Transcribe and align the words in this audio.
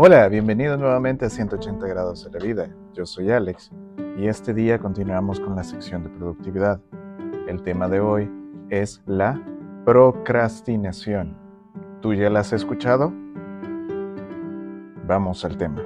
Hola, 0.00 0.28
bienvenido 0.28 0.76
nuevamente 0.76 1.24
a 1.24 1.28
180 1.28 1.84
grados 1.88 2.22
de 2.22 2.30
la 2.30 2.46
vida. 2.46 2.68
Yo 2.94 3.04
soy 3.04 3.32
Alex 3.32 3.72
y 4.16 4.28
este 4.28 4.54
día 4.54 4.78
continuamos 4.78 5.40
con 5.40 5.56
la 5.56 5.64
sección 5.64 6.04
de 6.04 6.10
productividad. 6.10 6.80
El 7.48 7.64
tema 7.64 7.88
de 7.88 7.98
hoy 7.98 8.30
es 8.70 9.02
la 9.06 9.42
procrastinación. 9.84 11.36
¿Tú 12.00 12.14
ya 12.14 12.30
la 12.30 12.38
has 12.38 12.52
escuchado? 12.52 13.12
Vamos 15.04 15.44
al 15.44 15.58
tema. 15.58 15.82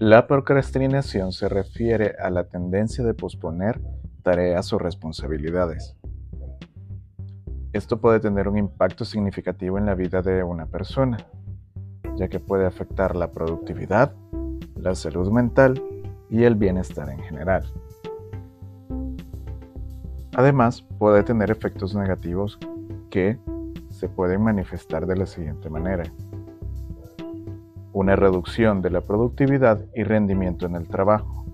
La 0.00 0.26
procrastinación 0.26 1.30
se 1.30 1.46
refiere 1.50 2.16
a 2.18 2.30
la 2.30 2.44
tendencia 2.44 3.04
de 3.04 3.12
posponer 3.12 3.82
tareas 4.22 4.72
o 4.72 4.78
responsabilidades. 4.78 5.94
Esto 7.74 8.00
puede 8.00 8.18
tener 8.18 8.48
un 8.48 8.56
impacto 8.56 9.04
significativo 9.04 9.76
en 9.76 9.84
la 9.84 9.94
vida 9.94 10.22
de 10.22 10.42
una 10.42 10.64
persona, 10.64 11.18
ya 12.16 12.28
que 12.28 12.40
puede 12.40 12.64
afectar 12.64 13.14
la 13.14 13.30
productividad, 13.30 14.14
la 14.74 14.94
salud 14.94 15.30
mental 15.30 15.82
y 16.30 16.44
el 16.44 16.54
bienestar 16.54 17.10
en 17.10 17.18
general. 17.18 17.70
Además, 20.34 20.80
puede 20.98 21.24
tener 21.24 21.50
efectos 21.50 21.94
negativos 21.94 22.58
que 23.10 23.38
se 23.90 24.08
pueden 24.08 24.40
manifestar 24.40 25.06
de 25.06 25.16
la 25.18 25.26
siguiente 25.26 25.68
manera 25.68 26.04
una 27.92 28.16
reducción 28.16 28.82
de 28.82 28.90
la 28.90 29.00
productividad 29.00 29.84
y 29.94 30.04
rendimiento 30.04 30.66
en 30.66 30.76
el 30.76 30.86
trabajo, 30.86 31.44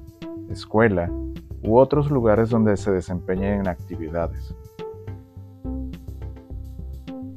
escuela 0.50 1.10
u 1.62 1.78
otros 1.78 2.10
lugares 2.10 2.50
donde 2.50 2.76
se 2.76 2.90
desempeñen 2.90 3.68
actividades. 3.68 4.54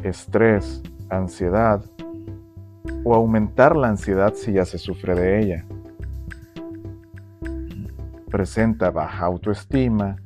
Estrés, 0.04 0.82
ansiedad 1.10 1.84
o 3.04 3.16
aumentar 3.16 3.76
la 3.76 3.90
ansiedad 3.90 4.34
si 4.34 4.54
ya 4.54 4.66
se 4.66 4.78
sufre 4.78 5.16
de 5.16 5.40
ella. 5.40 5.66
Presenta 8.30 8.92
baja 8.92 9.26
autoestima, 9.26 10.18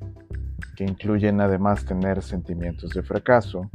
que 0.75 0.83
incluyen 0.83 1.39
además 1.39 1.85
tener 1.85 2.21
sentimientos 2.21 2.91
de 2.91 3.03
fracaso. 3.03 3.69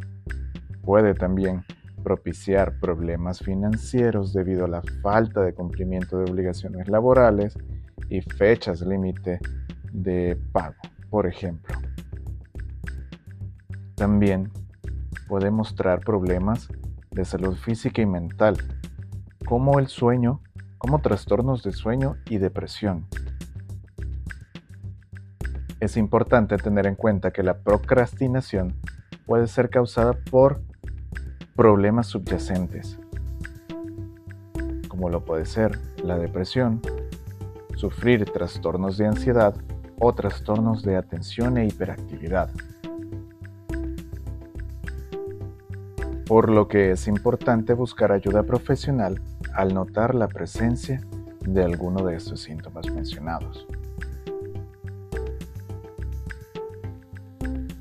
Puede 0.82 1.14
también 1.14 1.64
propiciar 2.08 2.80
problemas 2.80 3.40
financieros 3.40 4.32
debido 4.32 4.64
a 4.64 4.68
la 4.68 4.82
falta 5.02 5.42
de 5.42 5.52
cumplimiento 5.52 6.16
de 6.16 6.30
obligaciones 6.30 6.88
laborales 6.88 7.54
y 8.08 8.22
fechas 8.22 8.80
límite 8.80 9.38
de 9.92 10.34
pago, 10.50 10.80
por 11.10 11.26
ejemplo. 11.26 11.76
También 13.94 14.50
puede 15.28 15.50
mostrar 15.50 16.00
problemas 16.00 16.70
de 17.10 17.26
salud 17.26 17.54
física 17.56 18.00
y 18.00 18.06
mental, 18.06 18.56
como 19.44 19.78
el 19.78 19.88
sueño, 19.88 20.40
como 20.78 21.02
trastornos 21.02 21.62
de 21.62 21.72
sueño 21.72 22.16
y 22.30 22.38
depresión. 22.38 23.06
Es 25.78 25.98
importante 25.98 26.56
tener 26.56 26.86
en 26.86 26.94
cuenta 26.94 27.32
que 27.32 27.42
la 27.42 27.58
procrastinación 27.58 28.80
puede 29.26 29.46
ser 29.46 29.68
causada 29.68 30.14
por 30.30 30.62
problemas 31.58 32.06
subyacentes, 32.06 33.00
como 34.86 35.08
lo 35.08 35.24
puede 35.24 35.44
ser 35.44 35.76
la 36.04 36.16
depresión, 36.16 36.80
sufrir 37.74 38.26
trastornos 38.26 38.96
de 38.96 39.08
ansiedad 39.08 39.56
o 39.98 40.14
trastornos 40.14 40.84
de 40.84 40.94
atención 40.94 41.58
e 41.58 41.66
hiperactividad. 41.66 42.48
Por 46.28 46.48
lo 46.48 46.68
que 46.68 46.92
es 46.92 47.08
importante 47.08 47.74
buscar 47.74 48.12
ayuda 48.12 48.44
profesional 48.44 49.20
al 49.52 49.74
notar 49.74 50.14
la 50.14 50.28
presencia 50.28 51.00
de 51.40 51.64
alguno 51.64 52.04
de 52.04 52.14
estos 52.14 52.40
síntomas 52.40 52.88
mencionados. 52.88 53.66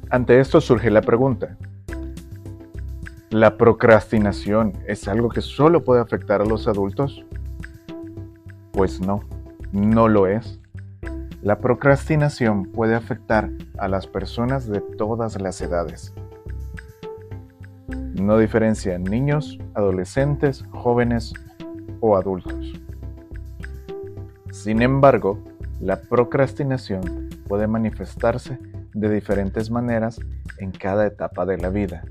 Ante 0.09 0.39
esto 0.39 0.61
surge 0.61 0.89
la 0.89 1.01
pregunta, 1.01 1.55
¿La 3.31 3.57
procrastinación 3.57 4.71
es 4.87 5.09
algo 5.09 5.27
que 5.27 5.41
solo 5.41 5.83
puede 5.83 5.99
afectar 5.99 6.41
a 6.41 6.45
los 6.45 6.65
adultos? 6.65 7.25
Pues 8.71 9.01
no, 9.01 9.19
no 9.73 10.07
lo 10.07 10.27
es. 10.27 10.61
La 11.41 11.59
procrastinación 11.59 12.71
puede 12.71 12.95
afectar 12.95 13.49
a 13.79 13.89
las 13.89 14.07
personas 14.07 14.69
de 14.69 14.79
todas 14.79 15.41
las 15.41 15.59
edades. 15.59 16.13
No 18.13 18.37
diferencia 18.37 18.95
en 18.95 19.03
niños, 19.03 19.59
adolescentes, 19.73 20.63
jóvenes 20.71 21.33
o 21.99 22.15
adultos. 22.15 22.79
Sin 24.51 24.81
embargo, 24.81 25.37
la 25.81 25.99
procrastinación 25.99 27.29
puede 27.45 27.67
manifestarse 27.67 28.57
de 28.93 29.09
diferentes 29.09 29.69
maneras 29.69 30.17
en 30.59 30.71
cada 30.71 31.05
etapa 31.05 31.45
de 31.45 31.57
la 31.57 31.67
vida 31.67 32.05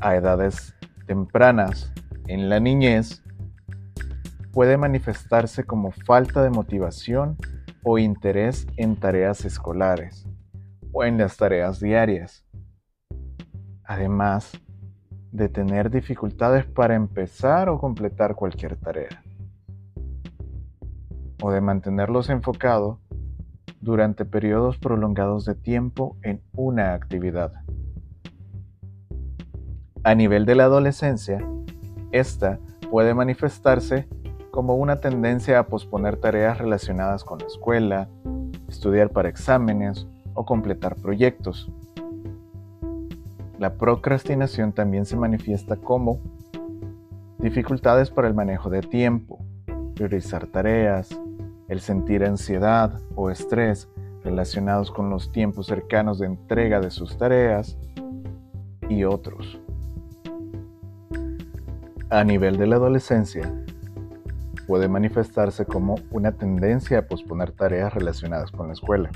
a 0.00 0.16
edades 0.16 0.74
tempranas 1.06 1.92
en 2.26 2.48
la 2.48 2.60
niñez 2.60 3.22
puede 4.52 4.76
manifestarse 4.76 5.64
como 5.64 5.92
falta 5.92 6.42
de 6.42 6.50
motivación 6.50 7.36
o 7.82 7.98
interés 7.98 8.66
en 8.76 8.96
tareas 8.96 9.44
escolares 9.44 10.26
o 10.92 11.04
en 11.04 11.18
las 11.18 11.36
tareas 11.36 11.80
diarias. 11.80 12.44
Además 13.84 14.52
de 15.32 15.48
tener 15.48 15.90
dificultades 15.90 16.66
para 16.66 16.94
empezar 16.94 17.68
o 17.68 17.78
completar 17.78 18.34
cualquier 18.34 18.76
tarea. 18.76 19.22
O 21.42 21.50
de 21.50 21.60
mantenerlos 21.60 22.30
enfocados 22.30 22.98
durante 23.80 24.24
periodos 24.24 24.78
prolongados 24.78 25.44
de 25.44 25.54
tiempo 25.54 26.16
en 26.22 26.42
una 26.52 26.94
actividad. 26.94 27.52
A 30.04 30.14
nivel 30.14 30.46
de 30.46 30.54
la 30.54 30.64
adolescencia, 30.64 31.44
esta 32.12 32.58
puede 32.90 33.14
manifestarse 33.14 34.06
como 34.50 34.76
una 34.76 35.00
tendencia 35.00 35.58
a 35.58 35.66
posponer 35.66 36.16
tareas 36.16 36.58
relacionadas 36.58 37.24
con 37.24 37.38
la 37.38 37.46
escuela, 37.46 38.08
estudiar 38.68 39.10
para 39.10 39.28
exámenes 39.28 40.06
o 40.34 40.44
completar 40.46 40.96
proyectos. 40.96 41.70
La 43.58 43.74
procrastinación 43.74 44.72
también 44.72 45.04
se 45.04 45.16
manifiesta 45.16 45.76
como 45.76 46.20
dificultades 47.38 48.10
para 48.10 48.28
el 48.28 48.34
manejo 48.34 48.70
de 48.70 48.82
tiempo, 48.82 49.40
priorizar 49.94 50.46
tareas, 50.46 51.08
el 51.68 51.80
sentir 51.80 52.24
ansiedad 52.24 53.00
o 53.14 53.30
estrés 53.30 53.88
relacionados 54.22 54.90
con 54.90 55.10
los 55.10 55.32
tiempos 55.32 55.66
cercanos 55.66 56.18
de 56.18 56.26
entrega 56.26 56.80
de 56.80 56.90
sus 56.90 57.18
tareas 57.18 57.76
y 58.88 59.04
otros. 59.04 59.60
A 62.10 62.24
nivel 62.24 62.56
de 62.56 62.66
la 62.66 62.76
adolescencia, 62.76 63.52
puede 64.66 64.88
manifestarse 64.88 65.66
como 65.66 65.96
una 66.10 66.32
tendencia 66.32 67.00
a 67.00 67.02
posponer 67.02 67.52
tareas 67.52 67.92
relacionadas 67.92 68.50
con 68.50 68.68
la 68.68 68.72
escuela. 68.72 69.10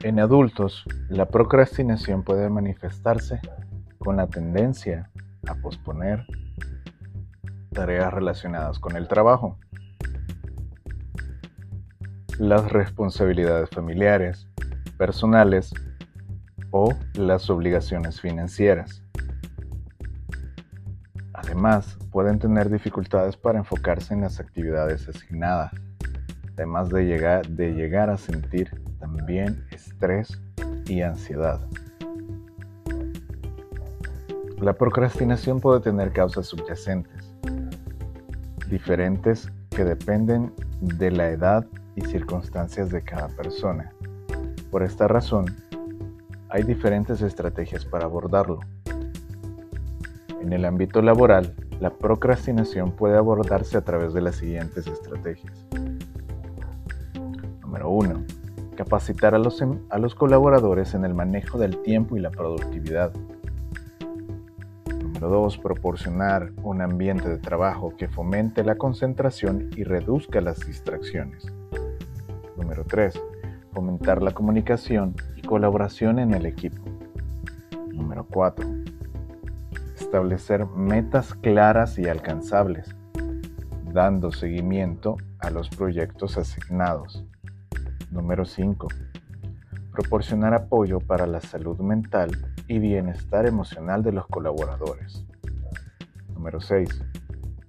En 0.00 0.20
adultos, 0.20 0.84
la 1.08 1.24
procrastinación 1.28 2.22
puede 2.22 2.50
manifestarse 2.50 3.40
con 3.96 4.16
la 4.16 4.26
tendencia 4.26 5.10
a 5.48 5.54
posponer 5.54 6.26
tareas 7.72 8.12
relacionadas 8.12 8.78
con 8.78 8.96
el 8.96 9.08
trabajo, 9.08 9.56
las 12.38 12.70
responsabilidades 12.70 13.70
familiares, 13.70 14.48
personales 14.98 15.72
o 16.72 16.92
las 17.14 17.48
obligaciones 17.48 18.20
financieras. 18.20 19.02
Además, 21.34 21.96
pueden 22.10 22.38
tener 22.38 22.68
dificultades 22.68 23.36
para 23.36 23.58
enfocarse 23.58 24.14
en 24.14 24.22
las 24.22 24.40
actividades 24.40 25.08
asignadas, 25.08 25.72
además 26.54 26.88
de 26.88 27.04
llegar, 27.04 27.46
de 27.48 27.72
llegar 27.72 28.10
a 28.10 28.16
sentir 28.16 28.70
también 28.98 29.64
estrés 29.70 30.40
y 30.86 31.02
ansiedad. 31.02 31.60
La 34.58 34.72
procrastinación 34.72 35.60
puede 35.60 35.80
tener 35.80 36.12
causas 36.12 36.46
subyacentes, 36.46 37.34
diferentes 38.68 39.50
que 39.70 39.84
dependen 39.84 40.52
de 40.80 41.10
la 41.10 41.30
edad 41.30 41.66
y 41.96 42.02
circunstancias 42.02 42.90
de 42.90 43.02
cada 43.02 43.28
persona. 43.28 43.92
Por 44.70 44.82
esta 44.84 45.08
razón, 45.08 45.46
hay 46.52 46.64
diferentes 46.64 47.22
estrategias 47.22 47.86
para 47.86 48.04
abordarlo. 48.04 48.60
En 50.42 50.52
el 50.52 50.66
ámbito 50.66 51.00
laboral, 51.00 51.54
la 51.80 51.88
procrastinación 51.88 52.92
puede 52.92 53.16
abordarse 53.16 53.78
a 53.78 53.80
través 53.80 54.12
de 54.12 54.20
las 54.20 54.36
siguientes 54.36 54.86
estrategias. 54.86 55.66
Número 57.62 57.88
1. 57.88 58.24
Capacitar 58.76 59.34
a 59.34 59.38
los, 59.38 59.62
em, 59.62 59.78
a 59.88 59.98
los 59.98 60.14
colaboradores 60.14 60.92
en 60.92 61.06
el 61.06 61.14
manejo 61.14 61.56
del 61.56 61.80
tiempo 61.80 62.18
y 62.18 62.20
la 62.20 62.30
productividad. 62.30 63.12
Número 65.02 65.30
2. 65.30 65.56
Proporcionar 65.56 66.52
un 66.62 66.82
ambiente 66.82 67.30
de 67.30 67.38
trabajo 67.38 67.94
que 67.96 68.08
fomente 68.08 68.62
la 68.62 68.74
concentración 68.74 69.70
y 69.74 69.84
reduzca 69.84 70.42
las 70.42 70.60
distracciones. 70.60 71.46
Número 72.58 72.84
3. 72.84 73.18
Fomentar 73.72 74.20
la 74.20 74.32
comunicación 74.32 75.14
colaboración 75.52 76.18
en 76.18 76.32
el 76.32 76.46
equipo. 76.46 76.80
Número 77.92 78.24
4. 78.24 78.66
Establecer 80.00 80.64
metas 80.64 81.34
claras 81.34 81.98
y 81.98 82.08
alcanzables, 82.08 82.96
dando 83.92 84.32
seguimiento 84.32 85.18
a 85.40 85.50
los 85.50 85.68
proyectos 85.68 86.38
asignados. 86.38 87.26
Número 88.10 88.46
5. 88.46 88.88
Proporcionar 89.90 90.54
apoyo 90.54 91.00
para 91.00 91.26
la 91.26 91.42
salud 91.42 91.78
mental 91.80 92.30
y 92.66 92.78
bienestar 92.78 93.44
emocional 93.44 94.02
de 94.02 94.12
los 94.12 94.26
colaboradores. 94.28 95.22
Número 96.32 96.62
6. 96.62 96.88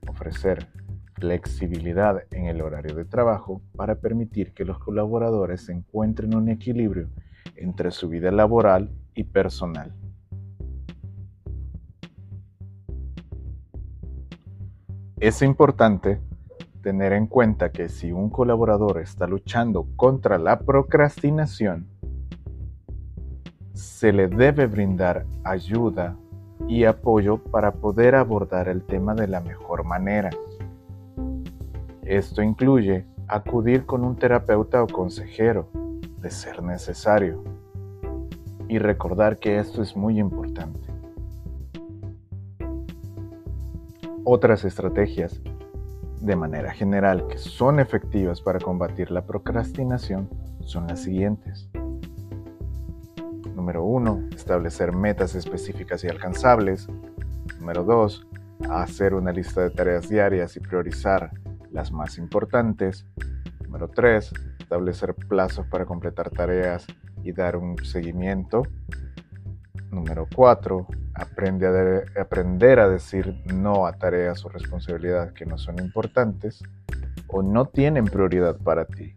Ofrecer 0.07 0.69
flexibilidad 1.15 2.24
en 2.31 2.45
el 2.45 2.62
horario 2.62 2.95
de 2.95 3.03
trabajo 3.03 3.62
para 3.75 3.95
permitir 3.95 4.53
que 4.53 4.63
los 4.63 4.80
colaboradores 4.80 5.68
encuentren 5.68 6.33
un 6.33 6.47
equilibrio 6.47 7.09
entre 7.63 7.92
su 7.92 8.10
vida 8.10 8.31
laboral 8.31 8.89
y 9.15 9.24
personal. 9.24 9.94
Es 15.19 15.42
importante 15.42 16.19
tener 16.81 17.13
en 17.13 17.27
cuenta 17.27 17.71
que 17.71 17.88
si 17.88 18.12
un 18.12 18.30
colaborador 18.30 19.00
está 19.00 19.25
luchando 19.25 19.88
contra 19.95 20.38
la 20.38 20.60
procrastinación, 20.60 21.88
se 23.74 24.12
le 24.12 24.27
debe 24.27 24.68
brindar 24.68 25.25
ayuda 25.45 26.18
y 26.68 26.83
apoyo 26.83 27.38
para 27.38 27.71
poder 27.71 28.16
abordar 28.16 28.68
el 28.68 28.83
tema 28.83 29.16
de 29.16 29.27
la 29.27 29.39
mejor 29.39 29.86
manera. 29.86 30.30
Esto 32.04 32.42
incluye 32.42 33.06
acudir 33.27 33.86
con 33.86 34.04
un 34.04 34.18
terapeuta 34.18 34.83
o 34.83 34.88
consejero, 34.88 35.69
de 36.18 36.30
ser 36.30 36.62
necesario, 36.62 37.44
y 38.74 38.80
recordar 38.80 39.38
que 39.38 39.60
esto 39.60 39.84
es 39.84 39.96
muy 39.96 40.20
importante. 40.20 40.80
Otras 44.24 44.66
estrategias, 44.66 45.40
de 46.20 46.36
manera 46.36 46.74
general, 46.74 47.28
que 47.28 47.38
son 47.38 47.80
efectivas 47.80 48.42
para 48.42 48.58
combatir 48.58 49.12
la 49.12 49.28
procrastinación 49.28 50.28
son 50.66 50.88
las 50.88 51.04
siguientes. 51.04 51.70
Número 53.56 53.84
1. 53.84 54.30
Establecer 54.36 54.92
metas 54.92 55.36
específicas 55.36 56.04
y 56.04 56.08
alcanzables. 56.08 56.88
Número 57.60 57.84
2. 57.84 58.26
Hacer 58.72 59.14
una 59.14 59.31
lista 59.31 59.62
de 59.62 59.69
tareas 59.69 60.10
diarias 60.10 60.58
y 60.58 60.62
priorizar 60.62 61.30
las 61.69 61.92
más 61.92 62.18
importantes. 62.18 63.06
Número 63.66 63.88
3. 63.88 64.34
Establecer 64.58 65.14
plazos 65.14 65.68
para 65.68 65.86
completar 65.86 66.31
tareas 66.31 66.88
y 67.24 67.31
dar 67.31 67.58
un 67.58 67.78
seguimiento. 67.84 68.64
Número 69.90 70.28
4. 70.36 70.88
Aprende 71.16 71.68
a 71.68 72.22
aprender 72.22 72.80
a 72.80 72.90
decir 72.90 73.42
no 73.46 73.86
a 73.86 73.94
tareas 73.94 74.44
o 74.46 74.50
responsabilidades 74.50 75.34
que 75.34 75.46
no 75.46 75.58
son 75.58 75.80
importantes 75.80 76.64
o 77.28 77.42
no 77.42 77.66
tienen 77.66 78.06
prioridad 78.06 78.58
para 78.58 78.86
ti. 78.86 79.14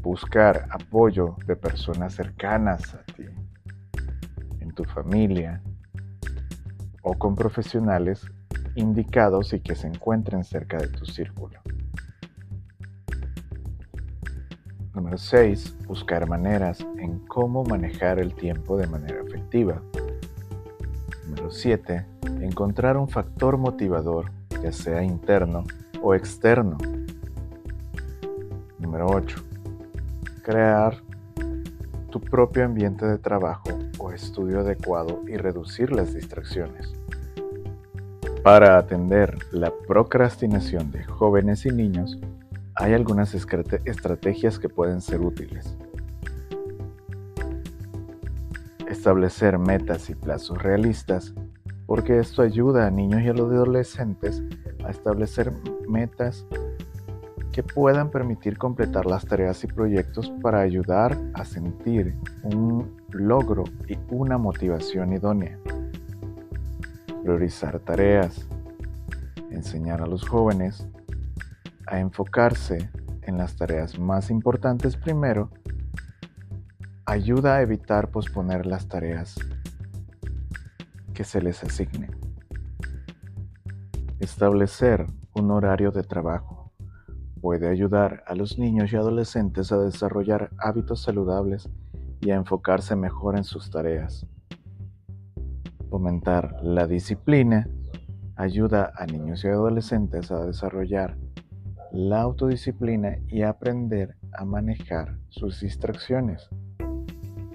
Buscar 0.00 0.66
apoyo 0.70 1.36
de 1.46 1.56
personas 1.56 2.14
cercanas 2.14 2.94
a 2.94 3.02
ti, 3.04 3.24
en 4.60 4.74
tu 4.74 4.84
familia 4.84 5.62
o 7.02 7.14
con 7.14 7.34
profesionales 7.34 8.26
indicados 8.74 9.52
y 9.52 9.60
que 9.60 9.74
se 9.74 9.86
encuentren 9.86 10.44
cerca 10.44 10.78
de 10.78 10.88
tu 10.88 11.06
círculo. 11.06 11.60
Número 14.94 15.18
6. 15.18 15.86
Buscar 15.88 16.28
maneras 16.28 16.78
en 16.98 17.18
cómo 17.26 17.64
manejar 17.64 18.20
el 18.20 18.32
tiempo 18.32 18.76
de 18.76 18.86
manera 18.86 19.20
efectiva. 19.26 19.82
Número 21.26 21.50
7. 21.50 22.06
Encontrar 22.40 22.96
un 22.96 23.08
factor 23.08 23.58
motivador, 23.58 24.30
ya 24.62 24.70
sea 24.70 25.02
interno 25.02 25.64
o 26.00 26.14
externo. 26.14 26.78
Número 28.78 29.08
8. 29.08 29.36
Crear 30.44 31.02
tu 32.10 32.20
propio 32.20 32.64
ambiente 32.64 33.04
de 33.04 33.18
trabajo 33.18 33.70
o 33.98 34.12
estudio 34.12 34.60
adecuado 34.60 35.22
y 35.26 35.36
reducir 35.36 35.90
las 35.90 36.14
distracciones. 36.14 36.94
Para 38.44 38.78
atender 38.78 39.38
la 39.50 39.72
procrastinación 39.88 40.92
de 40.92 41.02
jóvenes 41.02 41.66
y 41.66 41.70
niños, 41.70 42.16
hay 42.76 42.92
algunas 42.92 43.34
estrategias 43.34 44.58
que 44.58 44.68
pueden 44.68 45.00
ser 45.00 45.20
útiles. 45.20 45.76
Establecer 48.88 49.58
metas 49.58 50.10
y 50.10 50.14
plazos 50.14 50.62
realistas, 50.62 51.34
porque 51.86 52.18
esto 52.18 52.42
ayuda 52.42 52.86
a 52.86 52.90
niños 52.90 53.22
y 53.22 53.28
a 53.28 53.32
los 53.32 53.52
adolescentes 53.52 54.42
a 54.84 54.90
establecer 54.90 55.52
metas 55.88 56.46
que 57.52 57.62
puedan 57.62 58.10
permitir 58.10 58.58
completar 58.58 59.06
las 59.06 59.24
tareas 59.24 59.62
y 59.62 59.68
proyectos 59.68 60.32
para 60.42 60.60
ayudar 60.60 61.16
a 61.34 61.44
sentir 61.44 62.16
un 62.42 62.96
logro 63.10 63.62
y 63.88 63.96
una 64.10 64.38
motivación 64.38 65.12
idónea. 65.12 65.58
Priorizar 67.22 67.78
tareas. 67.78 68.48
Enseñar 69.50 70.02
a 70.02 70.06
los 70.06 70.28
jóvenes 70.28 70.88
a 71.86 72.00
enfocarse 72.00 72.90
en 73.22 73.38
las 73.38 73.56
tareas 73.56 73.98
más 73.98 74.30
importantes 74.30 74.96
primero, 74.96 75.50
ayuda 77.06 77.56
a 77.56 77.62
evitar 77.62 78.10
posponer 78.10 78.66
las 78.66 78.88
tareas 78.88 79.34
que 81.12 81.24
se 81.24 81.40
les 81.40 81.62
asignen. 81.62 82.10
Establecer 84.20 85.06
un 85.34 85.50
horario 85.50 85.90
de 85.90 86.02
trabajo 86.02 86.72
puede 87.40 87.68
ayudar 87.68 88.24
a 88.26 88.34
los 88.34 88.58
niños 88.58 88.92
y 88.92 88.96
adolescentes 88.96 89.70
a 89.70 89.78
desarrollar 89.78 90.50
hábitos 90.58 91.02
saludables 91.02 91.68
y 92.20 92.30
a 92.30 92.36
enfocarse 92.36 92.96
mejor 92.96 93.36
en 93.36 93.44
sus 93.44 93.70
tareas. 93.70 94.26
Fomentar 95.90 96.56
la 96.62 96.86
disciplina 96.86 97.68
ayuda 98.36 98.92
a 98.96 99.04
niños 99.06 99.44
y 99.44 99.48
adolescentes 99.48 100.30
a 100.32 100.44
desarrollar 100.44 101.16
la 101.94 102.22
autodisciplina 102.22 103.18
y 103.28 103.42
aprender 103.42 104.16
a 104.32 104.44
manejar 104.44 105.16
sus 105.28 105.60
distracciones 105.60 106.50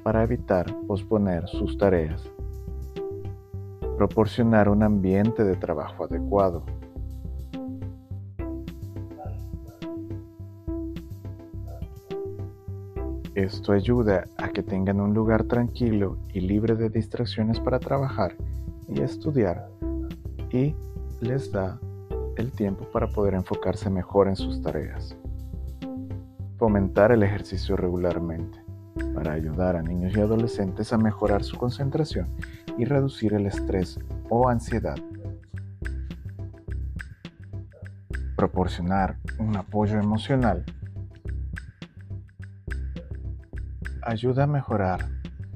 para 0.02 0.24
evitar 0.24 0.66
posponer 0.88 1.46
sus 1.50 1.78
tareas. 1.78 2.24
Proporcionar 3.98 4.70
un 4.70 4.82
ambiente 4.82 5.44
de 5.44 5.58
trabajo 5.58 6.06
adecuado. 6.06 6.64
Esto 13.36 13.74
ayuda 13.74 14.24
a 14.38 14.48
que 14.48 14.64
tengan 14.64 15.02
un 15.02 15.14
lugar 15.14 15.44
tranquilo 15.44 16.18
y 16.34 16.40
libre 16.40 16.76
de 16.76 16.90
distracciones 16.90 17.60
para 17.60 17.80
trabajar 17.80 18.38
y 18.88 19.02
estudiar 19.02 19.68
y 20.50 20.74
les 21.20 21.52
da 21.52 21.78
el 22.40 22.52
tiempo 22.52 22.86
para 22.92 23.08
poder 23.08 23.34
enfocarse 23.34 23.90
mejor 23.90 24.28
en 24.28 24.36
sus 24.36 24.62
tareas. 24.62 25.16
Fomentar 26.58 27.12
el 27.12 27.24
ejercicio 27.24 27.76
regularmente 27.76 28.64
para 29.14 29.34
ayudar 29.34 29.76
a 29.76 29.82
niños 29.82 30.16
y 30.16 30.22
adolescentes 30.22 30.92
a 30.94 30.98
mejorar 30.98 31.44
su 31.44 31.58
concentración 31.58 32.28
y 32.78 32.86
reducir 32.86 33.34
el 33.34 33.46
estrés 33.46 34.00
o 34.30 34.50
ansiedad. 34.50 34.98
Proporcionar 38.36 39.18
un 39.38 39.56
apoyo 39.58 40.00
emocional 40.00 40.64
ayuda 44.02 44.44
a 44.44 44.48
mejorar 44.48 45.06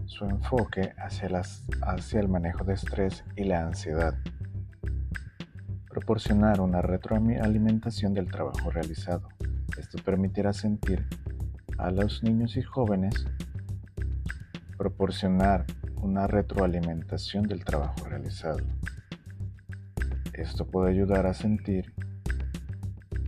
su 0.06 0.26
enfoque 0.26 0.94
hacia, 0.98 1.30
el 2.20 2.28
manejo 2.28 2.64
de 2.64 2.74
estrés 2.74 3.24
y 3.36 3.46
la 3.46 3.66
ansiedad 3.66 4.16
proporcionar 6.14 6.62
una 6.62 6.80
retroalimentación 6.80 8.14
del 8.14 8.30
trabajo 8.30 8.70
realizado. 8.70 9.30
Esto 9.80 9.98
permitirá 10.06 10.54
sentir 10.54 11.08
a 11.80 11.90
los 11.90 12.22
niños 12.22 12.56
y 12.56 12.62
jóvenes 12.62 13.26
proporcionar 14.78 15.66
una 16.04 16.28
retroalimentación 16.28 17.48
del 17.48 17.66
trabajo 17.66 18.06
realizado. 18.08 18.60
Esto 20.34 20.68
puede 20.68 20.92
ayudar 20.92 21.26
a 21.26 21.34
sentir 21.34 21.92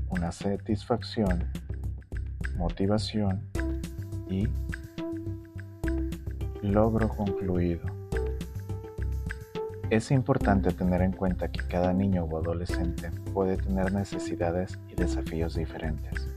una 0.09 0.31
satisfacción, 0.31 1.43
motivación 2.55 3.49
y 4.29 4.47
logro 6.61 7.09
concluido. 7.09 7.94
Es 9.95 10.11
importante 10.11 10.73
tener 10.73 11.01
en 11.01 11.13
cuenta 11.13 11.47
que 11.49 11.65
cada 11.65 11.93
niño 11.93 12.25
o 12.25 12.37
adolescente 12.37 13.11
puede 13.33 13.55
tener 13.55 13.93
necesidades 13.93 14.77
y 14.89 14.95
desafíos 14.95 15.55
diferentes, 15.55 16.27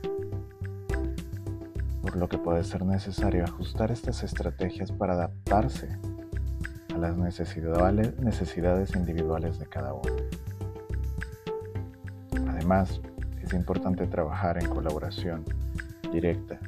por 2.00 2.14
lo 2.14 2.28
que 2.28 2.38
puede 2.38 2.62
ser 2.62 2.84
necesario 2.84 3.42
ajustar 3.42 3.90
estas 3.90 4.22
estrategias 4.22 4.92
para 4.92 5.14
adaptarse 5.14 5.88
a 6.94 6.98
las 6.98 7.16
necesidades 7.16 8.94
individuales 8.94 9.58
de 9.58 9.66
cada 9.66 9.92
uno. 9.92 10.14
Además, 12.50 13.00
es 13.42 13.52
importante 13.54 14.06
trabajar 14.06 14.62
en 14.62 14.70
colaboración 14.70 15.44
directa 16.12 16.60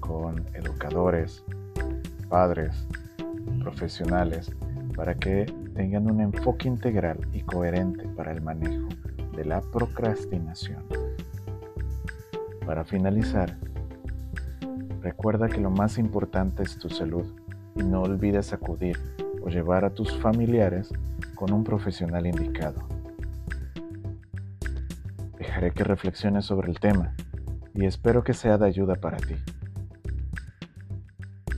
con 0.00 0.46
educadores, 0.54 1.44
padres, 2.30 2.86
profesionales, 3.60 4.50
para 4.96 5.14
que 5.14 5.65
tengan 5.76 6.10
un 6.10 6.22
enfoque 6.22 6.68
integral 6.68 7.18
y 7.34 7.42
coherente 7.42 8.08
para 8.08 8.32
el 8.32 8.40
manejo 8.40 8.88
de 9.36 9.44
la 9.44 9.60
procrastinación. 9.60 10.82
Para 12.64 12.84
finalizar, 12.84 13.58
recuerda 15.02 15.48
que 15.48 15.60
lo 15.60 15.70
más 15.70 15.98
importante 15.98 16.62
es 16.62 16.78
tu 16.78 16.88
salud 16.88 17.26
y 17.76 17.82
no 17.82 18.02
olvides 18.02 18.54
acudir 18.54 18.98
o 19.42 19.50
llevar 19.50 19.84
a 19.84 19.90
tus 19.90 20.18
familiares 20.18 20.90
con 21.34 21.52
un 21.52 21.62
profesional 21.62 22.26
indicado. 22.26 22.88
Dejaré 25.38 25.72
que 25.72 25.84
reflexiones 25.84 26.46
sobre 26.46 26.70
el 26.70 26.80
tema 26.80 27.14
y 27.74 27.84
espero 27.84 28.24
que 28.24 28.32
sea 28.32 28.56
de 28.56 28.66
ayuda 28.66 28.94
para 28.94 29.18
ti. 29.18 29.36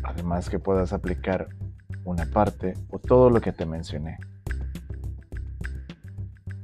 Además 0.02 0.50
que 0.50 0.58
puedas 0.58 0.92
aplicar 0.92 1.48
una 2.08 2.26
parte 2.26 2.74
o 2.90 2.98
todo 2.98 3.30
lo 3.30 3.40
que 3.40 3.52
te 3.52 3.66
mencioné. 3.66 4.18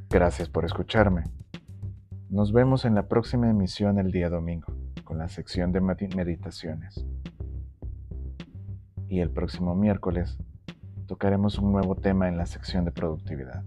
Gracias 0.09 0.49
por 0.49 0.65
escucharme. 0.65 1.25
Nos 2.31 2.53
vemos 2.53 2.85
en 2.85 2.95
la 2.95 3.09
próxima 3.09 3.51
emisión 3.51 3.99
el 3.99 4.11
día 4.11 4.29
domingo 4.29 4.75
con 5.05 5.19
la 5.19 5.29
sección 5.29 5.71
de 5.73 5.81
meditaciones. 5.81 7.05
Y 9.09 9.21
el 9.21 9.31
próximo 9.31 9.75
miércoles 9.75 10.39
tocaremos 11.07 11.59
un 11.59 11.73
nuevo 11.73 11.95
tema 11.95 12.29
en 12.29 12.39
la 12.39 12.47
sección 12.47 12.85
de 12.85 12.91
productividad. 12.91 13.63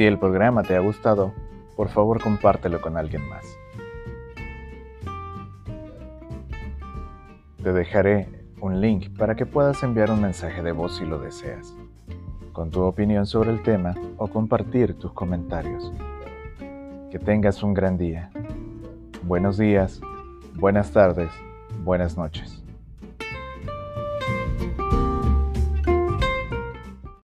Si 0.00 0.06
el 0.06 0.18
programa 0.18 0.62
te 0.62 0.74
ha 0.74 0.80
gustado, 0.80 1.34
por 1.76 1.90
favor 1.90 2.22
compártelo 2.22 2.80
con 2.80 2.96
alguien 2.96 3.20
más. 3.28 3.44
Te 7.62 7.70
dejaré 7.70 8.46
un 8.62 8.80
link 8.80 9.14
para 9.18 9.34
que 9.34 9.44
puedas 9.44 9.82
enviar 9.82 10.10
un 10.10 10.22
mensaje 10.22 10.62
de 10.62 10.72
voz 10.72 10.96
si 10.96 11.04
lo 11.04 11.18
deseas, 11.18 11.76
con 12.54 12.70
tu 12.70 12.80
opinión 12.80 13.26
sobre 13.26 13.50
el 13.50 13.62
tema 13.62 13.94
o 14.16 14.26
compartir 14.26 14.98
tus 14.98 15.12
comentarios. 15.12 15.92
Que 17.10 17.18
tengas 17.18 17.62
un 17.62 17.74
gran 17.74 17.98
día. 17.98 18.30
Buenos 19.24 19.58
días, 19.58 20.00
buenas 20.54 20.92
tardes, 20.92 21.30
buenas 21.84 22.16
noches. 22.16 22.59